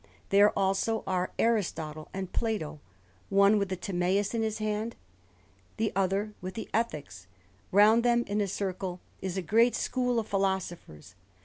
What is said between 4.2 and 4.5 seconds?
in